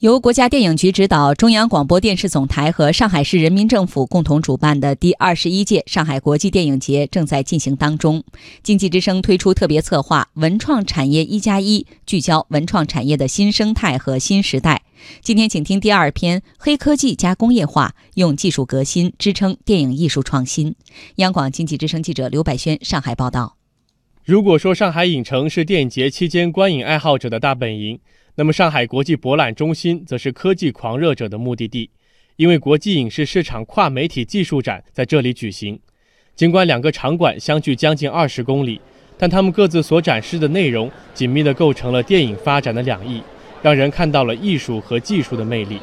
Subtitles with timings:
[0.00, 8.24] 由国家电影局指导、中央广播电视总台和上海市人民政府共同主办的第二十一届上海国际电影节正在进行当中。
[8.62, 14.80] 经济之声推出特别策划“文创产业一加一”，聚焦文创产业的新生态和新时代。
[15.20, 20.74] 今天，请听第二篇：黑科技加工业化，用技术革新支撑电影艺术创新。
[21.16, 23.58] 央广经济之声记者刘百轩上海报道。
[24.24, 27.98] 如果说上海影城是电影节期间观影爱好者的大本营，
[28.36, 31.90] 那么，上海国际博览中心则是科技狂热者的目的地，
[32.36, 35.78] 因为国际影视市场跨媒体技术展在这里举行。
[36.34, 38.80] 尽管两个场馆相距将近二十公里，
[39.18, 43.22] 但他们各自所展示的内容紧密地构成了电影发展的两翼，
[43.60, 45.78] 让人看到了艺术和技术的魅力。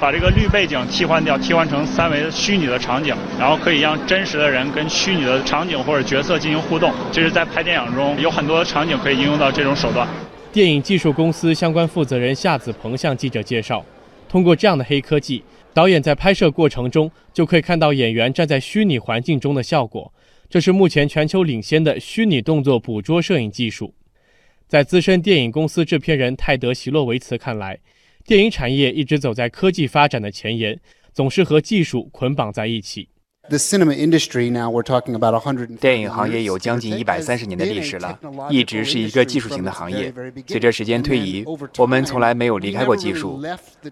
[0.00, 6.92] 把这个绿背景替换掉，替换成三维虚拟的场景，然后可以让真实的人跟虚拟的场景或者角色进行互动。
[7.12, 10.08] 这是在拍电影中有很多场景可以应用到这种手段。
[10.52, 13.82] 电影技术公司相关负责人夏子鹏向记者介绍，
[14.28, 20.12] 通过这样的黑科技，导演在拍摄过程中就可以看到演员站在虚拟环境中的效果。
[20.50, 23.94] 这是目前全球领先的虚拟动作捕捉摄影技术。
[24.68, 27.78] 在资深电影公司制片人泰德·席洛维茨看来，
[28.26, 30.78] 电影产业一直走在科技发展的前沿，
[31.14, 33.08] 总是和技术捆绑在一起。
[35.80, 38.18] 电影行业有将近一百三十年的历史了，
[38.50, 40.12] 一直是一个技术型的行业。
[40.46, 41.44] 随着时间推移，
[41.78, 43.42] 我们从来没有离开过技术。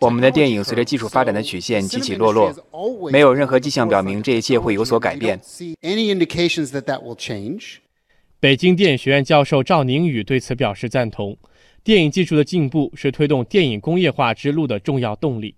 [0.00, 2.54] 我们的电影随着技术发展的曲线起起落落，
[3.10, 5.40] 没有任何迹象表明这一切会有所改变。
[8.40, 11.36] 北京电影学院教授赵宁宇对此表示赞同。
[11.82, 15.54] 电影技术的进步是推动电影工业化之路的重要动力。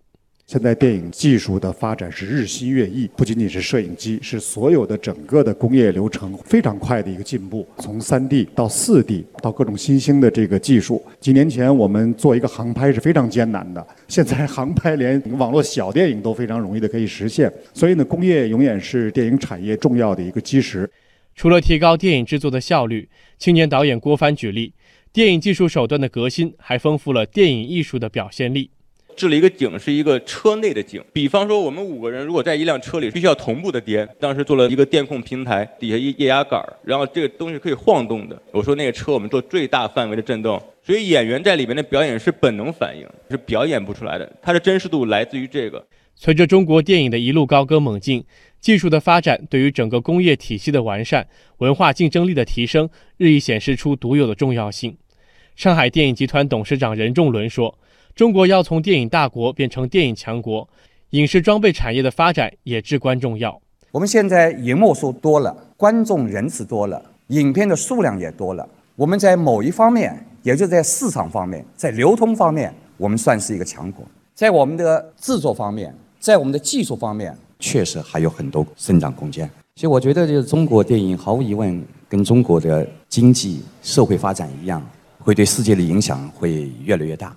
[0.50, 7.64] 现在电影技术的发展是日新月异，不仅仅是摄影机，是所有的整个的工业流程非常快的一个进步。
[7.78, 17.48] 从三 D 到四 D 到各种新兴的这个技术，几年前我们做一个航拍是非常艰难的，现在航拍连网络小电影都非常容易的可以实现。
[17.72, 20.90] 所以呢，工业永远是电影产业重要的一个基石。
[21.36, 23.08] 除了提高电影制作的效率，
[23.38, 24.72] 青年导演郭帆举例，
[25.12, 28.70] 电影技术手段的革新还丰富了电影艺术的表现力。
[29.20, 31.04] 制了一个景，是一个车内的景。
[31.12, 34.08] 比方说，我们五个人如果在一辆车里，必须要同步的颠。
[34.18, 38.42] 当时做了一个电控平台，底下一液压杆然后这个东西可以晃动的。
[38.50, 44.32] 我说那个车我们做最大范围的震动，所以演员在里面的表演是本能反应，是表演不出来的。
[44.40, 45.86] 它的真实度来自于这个。
[46.14, 48.24] 随着中国电影的一路高歌猛进，
[48.58, 52.88] 技术的发展对于整个工业体系的完善、文化竞争力的提升，
[53.18, 54.96] 日益显示出独有的重要性。
[55.56, 57.78] 上海电影集团董事长任仲伦说。
[58.20, 60.68] 中国要从电影大国变成电影强国，
[61.12, 63.58] 影视装备产业的发展也至关重要。
[63.92, 68.68] 我们现在银幕数多了，观众人次多了，影片的数量也多了。
[68.94, 74.04] 我们在某一方面，也就在市场方面，在流通方面，我们算是一个强国。
[74.34, 79.48] 在我们的制作方面，在我们的技术方面，确实还有很多生长空间。
[79.76, 84.86] 所以，我觉得就是中国电影毫无疑问跟中国的经济社会发展一样，
[85.18, 87.34] 会对世界的影响会越来越大。